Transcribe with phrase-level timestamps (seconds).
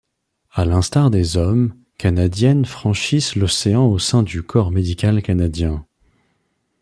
[0.51, 5.85] À l'instar des hommes, Canadiennes franchissent l'océan au sein du Corps médical canadien.